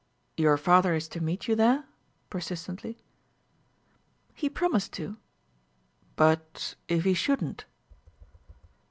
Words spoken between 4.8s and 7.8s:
to." "But if he shouldn't?"